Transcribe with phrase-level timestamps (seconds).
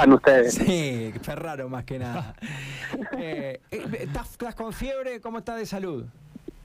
[0.00, 0.54] sepan ustedes.
[0.54, 2.34] Sí, Ferraro más que nada.
[3.18, 5.20] Eh, eh, ¿estás, ¿Estás con fiebre?
[5.20, 6.06] ¿Cómo estás de salud?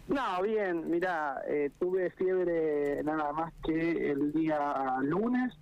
[0.08, 5.54] No, bien, mira, eh, tuve fiebre nada más que el día lunes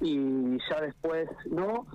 [0.00, 1.86] y ya después no,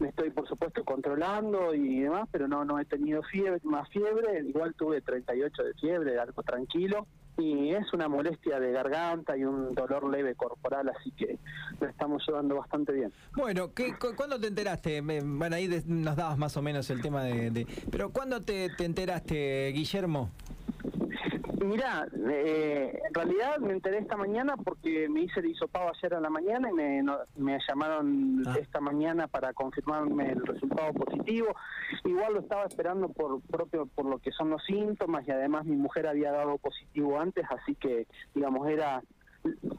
[0.00, 4.42] me estoy por supuesto controlando y demás, pero no no he tenido fiebre, más fiebre,
[4.46, 7.06] igual tuve 38 de fiebre, algo tranquilo
[7.38, 11.38] y es una molestia de garganta y un dolor leve corporal, así que
[11.80, 13.12] lo estamos llevando bastante bien.
[13.34, 15.00] Bueno, ¿qué, cu- ¿cuándo te enteraste?
[15.00, 17.50] Bueno, ahí nos dabas más o menos el tema de...
[17.50, 20.30] de- pero ¿cuándo te, te enteraste, Guillermo?
[21.64, 26.20] Mirá, eh, en realidad me enteré esta mañana porque me hice el hisopado ayer a
[26.20, 28.56] la mañana y me, no- me llamaron Ah.
[28.60, 31.54] esta mañana para confirmarme el resultado positivo.
[32.04, 35.76] Igual lo estaba esperando por propio por lo que son los síntomas y además mi
[35.76, 39.02] mujer había dado positivo antes, así que digamos era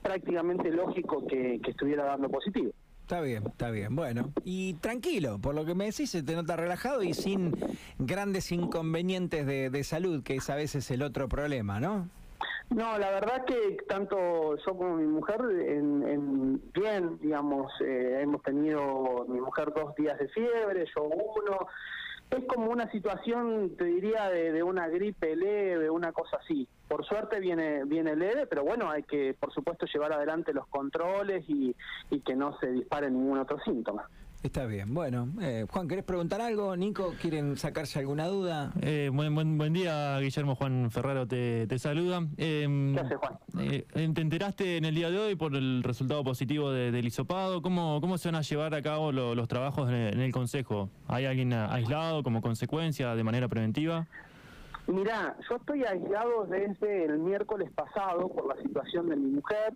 [0.02, 2.72] prácticamente lógico que, que estuviera dando positivo.
[3.04, 3.96] Está bien, está bien.
[3.96, 7.54] Bueno, y tranquilo, por lo que me decís, se te nota relajado y sin
[8.00, 12.08] grandes inconvenientes de, de salud, que es a veces el otro problema, ¿no?
[12.70, 18.42] No, la verdad que tanto yo como mi mujer, en, en- bien, digamos, eh, hemos
[18.42, 21.68] tenido mi mujer dos días de fiebre, yo uno.
[22.36, 26.68] Es como una situación, te diría, de, una gripe leve, una cosa así.
[26.88, 31.46] Por suerte viene viene leve, pero bueno, hay que, por supuesto, llevar adelante los controles
[31.48, 31.76] y
[32.26, 34.10] que no se dispare ningún otro síntoma.
[34.44, 34.94] Está bien.
[34.94, 36.76] Bueno, eh, Juan, ¿querés preguntar algo?
[36.76, 38.74] Nico, ¿quieren sacarse alguna duda?
[38.82, 42.28] Eh, buen, buen, buen día, Guillermo Juan Ferraro te, te saluda.
[42.36, 43.34] Eh, ¿Qué hace, Juan?
[43.60, 47.62] eh, ¿Te enteraste en el día de hoy por el resultado positivo de- del hisopado?
[47.62, 50.34] ¿Cómo, ¿Cómo se van a llevar a cabo lo- los trabajos en el, en el
[50.34, 50.90] Consejo?
[51.08, 54.08] ¿Hay alguien aislado como consecuencia de manera preventiva?
[54.88, 59.74] Mirá, yo estoy aislado desde el miércoles pasado por la situación de mi mujer.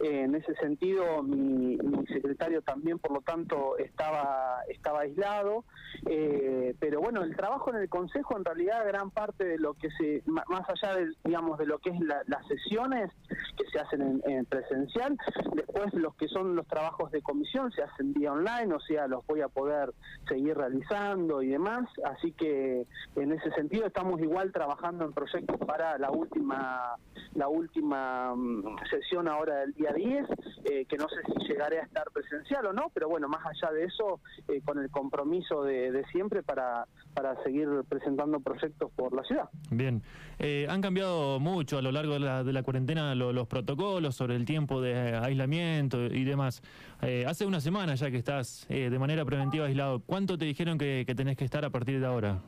[0.00, 5.64] Eh, en ese sentido, mi, mi secretario también, por lo tanto, estaba estaba aislado.
[6.06, 9.88] Eh, pero bueno, el trabajo en el consejo, en realidad, gran parte de lo que
[9.98, 13.10] se, más allá de, digamos, de lo que es la- las sesiones
[13.56, 15.16] que se hacen en, en presencial,
[15.54, 19.24] después los que son los trabajos de comisión se hacen vía online, o sea, los
[19.26, 19.92] voy a poder
[20.28, 21.88] seguir realizando y demás.
[22.04, 26.94] Así que en ese sentido estamos igual trabajando en proyectos para la última
[27.34, 30.26] la última mm, sesión ahora del día 10,
[30.70, 33.72] eh, que no sé si llegaré a estar presencial o no, pero bueno, más allá
[33.74, 39.14] de eso, eh, con el compromiso de, de siempre para, para seguir presentando proyectos por
[39.14, 39.48] la ciudad.
[39.70, 40.02] Bien,
[40.38, 44.14] Eh, han cambiado mucho a lo largo de la, de la cuarentena lo- los protocolos
[44.14, 46.62] sobre el tiempo de aislamiento y demás.
[47.02, 50.00] Eh, hace una semana ya que estás eh, de manera preventiva aislado.
[50.00, 52.38] ¿Cuánto te dijeron que tenés que estar a partir de ahora?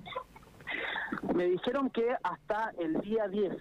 [1.34, 3.56] Me dijeron que hasta el día 10,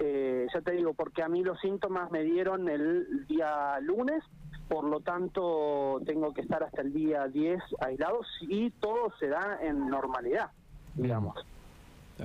[0.00, 4.22] eh, ya te digo, porque a mí los síntomas me dieron el día lunes,
[4.68, 9.58] por lo tanto tengo que estar hasta el día 10 aislado y todo se da
[9.60, 10.50] en normalidad,
[10.94, 11.34] digamos.